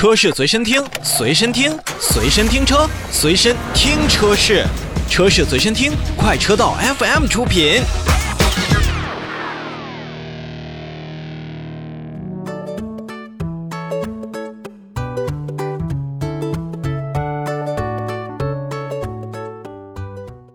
[0.00, 4.64] 车市随身听，随身听，随身听车，随身听车市，
[5.10, 7.82] 车市随身听，快车道 FM 出品。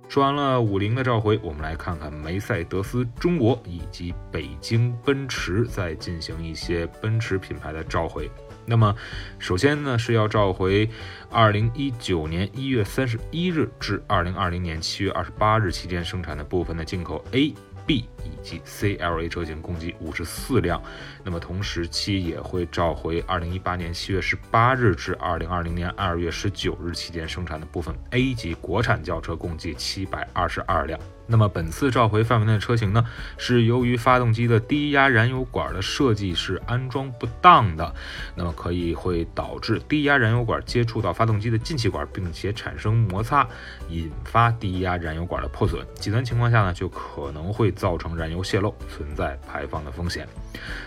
[0.10, 8.28] 说完了五菱的召回，我们来看看梅赛德斯中国以及北京奔驰在进行一些奔驰品牌的召回。
[8.66, 8.96] 那么，
[9.40, 10.90] 首先呢是要召回
[11.30, 17.54] 二零一九年一月三十一日至二零二零年七月二十八日期间生产的部分的进口 A、
[17.86, 20.82] B 以及 CLA 车型共计五十四辆。
[21.24, 31.00] 那么同时期也会召回二零一八年七月十八日至二零二零年二月十九日期间生产的部分 A 级国产轿车共计七百二十二辆。
[31.28, 33.04] 那么本次召回范围内的车型呢，
[33.36, 37.96] 是由于发动机的低压燃油管的设计是安装不当的，
[38.36, 43.48] 那么可以会导致低压燃油管接触到发动机的进气管，并且产生摩擦，
[43.90, 45.84] 引发低压燃油管的破损。
[45.96, 50.28] 极端情况下呢，就可能会造成燃油泄漏，存在排放的风险。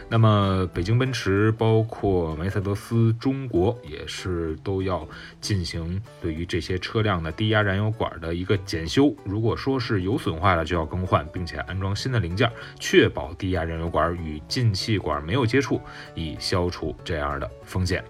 [0.08, 5.06] 那么北京奔驰包括梅赛德斯中国也是都要
[5.41, 9.14] 进行对于这些车辆的低压燃油管的一个检修。
[9.25, 15.80] 如果说是有损，坏了就要更换，并且安装新的零件，确保低压燃油管与进气管没有接触，
[16.14, 18.02] 以消除这样的风险。